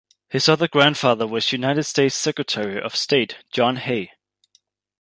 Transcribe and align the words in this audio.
His 0.29 0.49
other 0.49 0.67
grandfather 0.67 1.27
was 1.27 1.51
United 1.51 1.83
States 1.83 2.15
Secretary 2.15 2.81
of 2.81 2.95
State 2.95 3.43
John 3.51 3.75
Hay. 3.75 4.09